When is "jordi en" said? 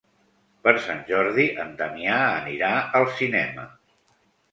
1.09-1.69